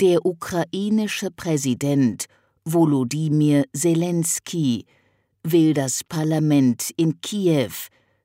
Der 0.00 0.26
ukrainische 0.26 1.30
Präsident 1.30 2.26
Volodymyr 2.66 3.64
Zelensky 3.74 4.86
will 5.42 5.74
das 5.74 6.02
Parlament 6.02 6.90
in 6.96 7.20
Kiew 7.20 7.72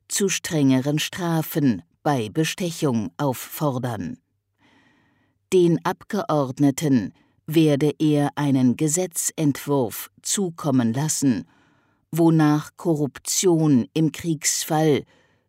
zu 0.08 0.30
strengeren 0.30 0.98
Strafen 0.98 1.82
bei 2.04 2.30
Bestechung 2.30 3.12
auffordern. 3.18 4.18
Den 5.52 5.84
Abgeordneten 5.84 7.14
werde 7.48 7.94
er 8.00 8.30
einen 8.36 8.78
Gesetzentwurf 8.78 10.10
zukommen 10.22 10.94
lassen, 10.94 11.46
wonach 12.12 12.72
Korruption 12.78 13.88
im 13.94 14.14
Kriegsfall 14.14 15.04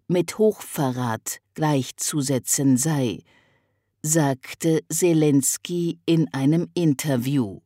mit 0.09 0.37
Hochverrat 0.37 1.39
gleichzusetzen 1.55 2.77
sei, 2.77 3.21
sagte 4.03 4.81
Zelensky 4.89 6.00
in 6.06 6.27
einem 6.33 6.69
Interview. 6.75 7.61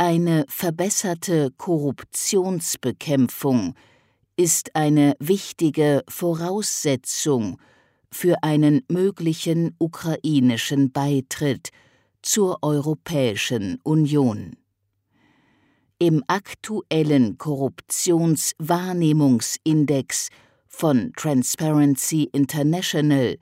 Eine 0.00 0.44
verbesserte 0.48 1.50
Korruptionsbekämpfung 1.56 3.74
ist 4.36 4.76
eine 4.76 5.16
wichtige 5.18 6.04
Voraussetzung 6.08 7.60
für 8.08 8.44
einen 8.44 8.82
möglichen 8.88 9.74
ukrainischen 9.78 10.92
Beitritt 10.92 11.70
zur 12.22 12.62
Europäischen 12.62 13.80
Union. 13.82 14.54
Im 15.98 16.22
aktuellen 16.28 17.36
Korruptionswahrnehmungsindex 17.36 20.28
von 20.68 21.12
Transparency 21.16 22.28
International 22.30 23.36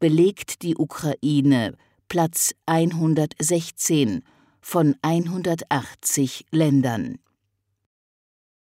belegt 0.00 0.60
die 0.60 0.76
Ukraine 0.76 1.78
Platz 2.10 2.52
116 2.66 4.22
von 4.68 4.96
180 5.00 6.44
Ländern. 6.50 7.20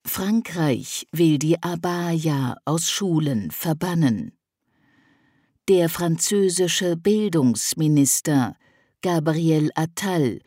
Frankreich 0.06 1.06
will 1.12 1.38
die 1.38 1.62
Abaya 1.62 2.56
aus 2.64 2.90
Schulen 2.90 3.52
verbannen. 3.52 4.32
Der 5.68 5.90
französische 5.90 6.96
Bildungsminister 6.96 8.56
Gabriel 9.02 9.72
Attal 9.76 10.40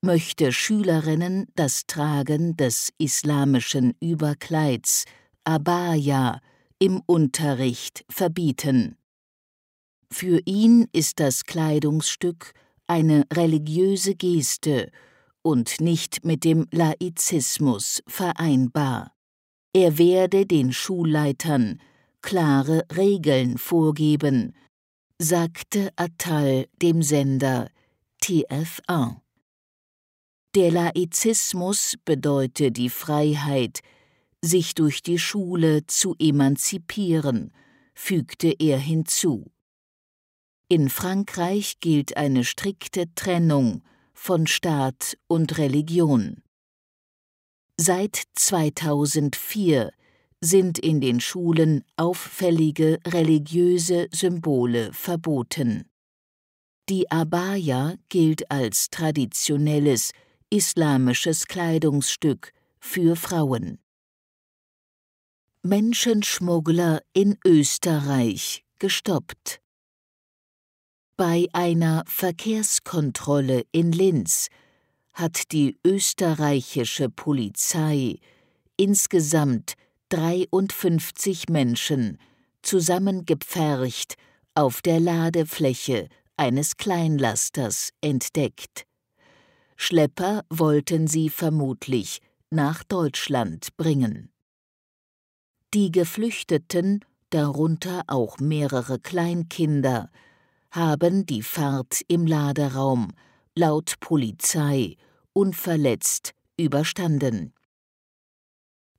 möchte 0.00 0.50
Schülerinnen 0.50 1.46
das 1.54 1.86
Tragen 1.86 2.56
des 2.56 2.92
islamischen 2.98 3.94
Überkleids 4.00 5.04
Abaya 5.44 6.40
im 6.80 7.02
Unterricht 7.06 8.04
verbieten. 8.10 8.96
Für 10.10 10.40
ihn 10.44 10.88
ist 10.90 11.20
das 11.20 11.44
Kleidungsstück 11.44 12.52
eine 12.88 13.24
religiöse 13.32 14.14
Geste 14.14 14.90
und 15.42 15.80
nicht 15.80 16.24
mit 16.24 16.44
dem 16.44 16.66
Laizismus 16.72 18.02
vereinbar. 18.06 19.14
Er 19.72 19.98
werde 19.98 20.46
den 20.46 20.72
Schulleitern 20.72 21.80
klare 22.22 22.84
Regeln 22.96 23.58
vorgeben, 23.58 24.54
sagte 25.18 25.90
Attal 25.96 26.66
dem 26.82 27.02
Sender 27.02 27.70
TF1. 28.22 29.16
Der 30.54 30.70
Laizismus 30.72 31.94
bedeute 32.04 32.72
die 32.72 32.88
Freiheit, 32.88 33.80
sich 34.42 34.74
durch 34.74 35.02
die 35.02 35.18
Schule 35.18 35.86
zu 35.86 36.14
emanzipieren, 36.18 37.52
fügte 37.94 38.54
er 38.58 38.78
hinzu. 38.78 39.50
In 40.70 40.90
Frankreich 40.90 41.80
gilt 41.80 42.18
eine 42.18 42.44
strikte 42.44 43.06
Trennung 43.14 43.82
von 44.12 44.46
Staat 44.46 45.16
und 45.26 45.56
Religion. 45.56 46.42
Seit 47.78 48.24
2004 48.34 49.90
sind 50.42 50.78
in 50.78 51.00
den 51.00 51.20
Schulen 51.20 51.84
auffällige 51.96 52.98
religiöse 53.06 54.08
Symbole 54.12 54.92
verboten. 54.92 55.88
Die 56.90 57.10
Abaya 57.10 57.94
gilt 58.10 58.50
als 58.50 58.90
traditionelles 58.90 60.12
islamisches 60.50 61.46
Kleidungsstück 61.46 62.52
für 62.78 63.16
Frauen. 63.16 63.78
Menschenschmuggler 65.62 67.00
in 67.14 67.38
Österreich 67.42 68.66
gestoppt. 68.78 69.62
Bei 71.18 71.48
einer 71.52 72.04
Verkehrskontrolle 72.06 73.64
in 73.72 73.90
Linz 73.90 74.50
hat 75.14 75.50
die 75.50 75.76
österreichische 75.84 77.10
Polizei 77.10 78.20
insgesamt 78.76 79.74
53 80.10 81.48
Menschen 81.48 82.18
zusammengepfercht 82.62 84.14
auf 84.54 84.80
der 84.80 85.00
Ladefläche 85.00 86.08
eines 86.36 86.76
Kleinlasters 86.76 87.90
entdeckt. 88.00 88.86
Schlepper 89.74 90.44
wollten 90.50 91.08
sie 91.08 91.30
vermutlich 91.30 92.20
nach 92.50 92.84
Deutschland 92.84 93.76
bringen. 93.76 94.30
Die 95.74 95.90
Geflüchteten, 95.90 97.04
darunter 97.30 98.04
auch 98.06 98.38
mehrere 98.38 99.00
Kleinkinder, 99.00 100.12
haben 100.70 101.26
die 101.26 101.42
Fahrt 101.42 102.02
im 102.08 102.26
Laderaum 102.26 103.12
laut 103.54 103.94
Polizei 104.00 104.96
unverletzt 105.32 106.34
überstanden. 106.56 107.54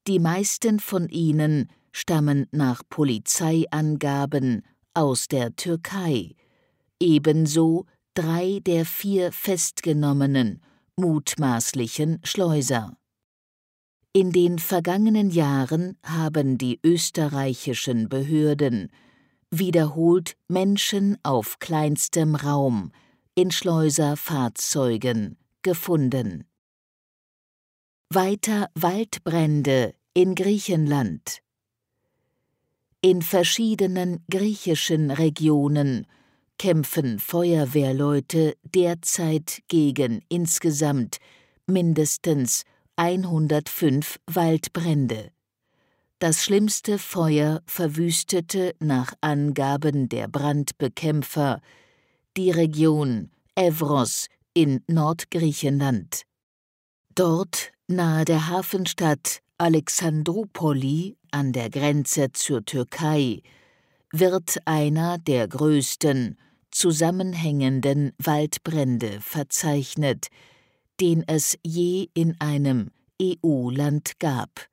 Die 0.08 0.20
meisten 0.20 0.80
von 0.80 1.10
ihnen 1.10 1.70
stammen 1.92 2.48
nach 2.52 2.82
Polizeiangaben 2.90 4.64
aus 4.94 5.28
der 5.28 5.56
Türkei, 5.56 6.36
ebenso 7.00 7.86
drei 8.14 8.60
der 8.66 8.86
vier 8.86 9.32
festgenommenen 9.32 10.62
mutmaßlichen 10.96 12.20
Schleuser. 12.24 12.98
In 14.12 14.32
den 14.32 14.60
vergangenen 14.60 15.30
Jahren 15.30 15.98
haben 16.04 16.58
die 16.58 16.80
österreichischen 16.84 18.10
Behörden 18.10 18.92
wiederholt 19.52 20.36
Menschen 20.48 21.18
auf 21.24 21.60
kleinstem 21.60 22.36
Raum 22.36 22.92
in 23.36 23.52
Schleuserfahrzeugen 23.52 25.38
gefunden. 25.62 26.46
Weiter 28.10 28.70
Waldbrände 28.76 29.94
in 30.14 30.36
Griechenland. 30.36 31.42
In 33.02 33.22
verschiedenen 33.22 34.24
griechischen 34.30 35.10
Regionen 35.12 36.06
kämpfen 36.58 37.20
Feuerwehrleute 37.20 38.58
derzeit 38.64 39.62
gegen 39.68 40.22
insgesamt 40.28 41.20
mindestens 41.66 42.66
105 42.98 44.20
Waldbrände. 44.28 45.32
Das 46.20 46.44
schlimmste 46.44 47.00
Feuer 47.00 47.62
verwüstete 47.66 48.76
nach 48.80 49.14
Angaben 49.22 50.10
der 50.10 50.28
Brandbekämpfer 50.28 51.62
die 52.36 52.52
Region 52.52 53.32
Evros 53.56 54.28
in 54.54 54.84
Nordgriechenland. 54.88 56.24
Dort, 57.16 57.72
nahe 57.88 58.26
der 58.26 58.50
Hafenstadt 58.50 59.40
Alexandroupoli 59.58 61.16
an 61.32 61.54
der 61.54 61.70
Grenze 61.70 62.34
zur 62.34 62.66
Türkei, 62.66 63.42
wird 64.12 64.58
einer 64.66 65.20
der 65.20 65.48
größten 65.48 66.38
zusammenhängenden 66.70 68.12
Waldbrände 68.18 69.22
verzeichnet, 69.22 70.28
den 71.00 71.24
es 71.30 71.58
je 71.64 72.10
in 72.14 72.36
einem 72.42 72.92
EU-Land 73.22 74.20
gab. 74.20 74.70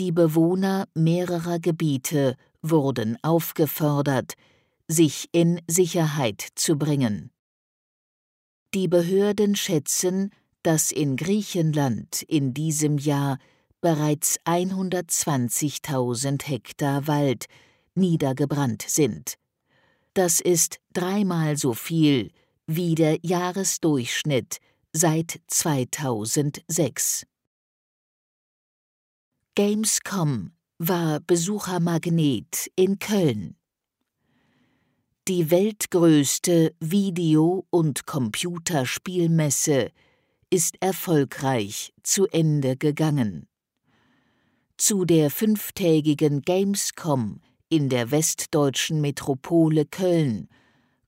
Die 0.00 0.12
Bewohner 0.12 0.88
mehrerer 0.94 1.58
Gebiete 1.58 2.36
wurden 2.62 3.18
aufgefordert, 3.20 4.32
sich 4.88 5.28
in 5.30 5.60
Sicherheit 5.66 6.42
zu 6.54 6.78
bringen. 6.78 7.30
Die 8.72 8.88
Behörden 8.88 9.56
schätzen, 9.56 10.30
dass 10.62 10.90
in 10.90 11.16
Griechenland 11.16 12.22
in 12.22 12.54
diesem 12.54 12.96
Jahr 12.96 13.38
bereits 13.82 14.40
120.000 14.46 16.46
Hektar 16.46 17.06
Wald 17.06 17.44
niedergebrannt 17.94 18.86
sind. 18.88 19.34
Das 20.14 20.40
ist 20.40 20.78
dreimal 20.94 21.58
so 21.58 21.74
viel 21.74 22.30
wie 22.66 22.94
der 22.94 23.18
Jahresdurchschnitt 23.20 24.60
seit 24.94 25.42
2006. 25.48 27.26
Gamescom 29.56 30.52
war 30.78 31.18
Besuchermagnet 31.18 32.70
in 32.76 33.00
Köln. 33.00 33.56
Die 35.26 35.50
weltgrößte 35.50 36.72
Video- 36.78 37.66
und 37.70 38.06
Computerspielmesse 38.06 39.90
ist 40.50 40.80
erfolgreich 40.80 41.92
zu 42.04 42.28
Ende 42.28 42.76
gegangen. 42.76 43.48
Zu 44.76 45.04
der 45.04 45.32
fünftägigen 45.32 46.42
Gamescom 46.42 47.40
in 47.68 47.88
der 47.88 48.12
westdeutschen 48.12 49.00
Metropole 49.00 49.84
Köln 49.84 50.46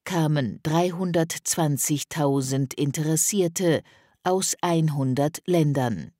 kamen 0.03 0.59
320.000 0.65 2.77
Interessierte 2.77 3.85
aus 4.25 4.57
100 4.63 5.43
Ländern. 5.47 6.13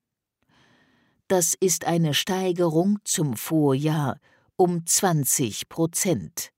Das 1.33 1.55
ist 1.59 1.87
eine 1.87 2.13
Steigerung 2.13 2.99
zum 3.05 3.39
Vorjahr 3.39 4.21
um 4.57 4.85
20 4.85 5.71
Prozent. 5.71 6.51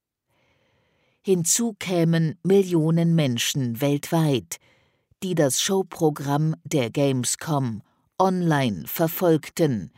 Hinzu 1.22 1.76
kämen 1.78 2.40
Millionen 2.42 3.14
Menschen 3.14 3.80
weltweit, 3.80 4.56
die 5.22 5.36
das 5.36 5.60
Showprogramm 5.60 6.56
der 6.64 6.90
Gamescom 6.90 7.82
online 8.18 8.88
verfolgten, 8.88 9.92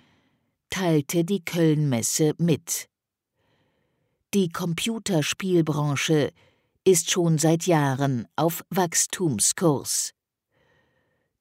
teilte 0.68 1.24
die 1.24 1.42
Kölnmesse 1.42 2.34
mit. 2.36 2.90
Die 4.34 4.50
Computerspielbranche 4.50 6.32
ist 6.84 7.10
schon 7.10 7.38
seit 7.38 7.64
Jahren 7.64 8.28
auf 8.36 8.62
Wachstumskurs. 8.68 10.15